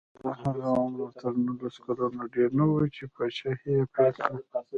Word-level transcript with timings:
د 0.21 0.23
هغه 0.41 0.69
عمر 0.81 1.01
تر 1.21 1.33
نولس 1.45 1.75
کلونو 1.85 2.21
ډېر 2.33 2.49
نه 2.59 2.65
و 2.69 2.75
چې 2.95 3.03
پاچاهي 3.15 3.69
یې 3.77 3.85
پیل 3.93 4.15
کړه. 4.25 4.59